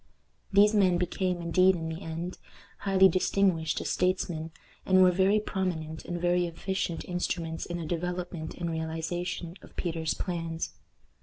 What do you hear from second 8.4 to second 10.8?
and realization of Peter's plans.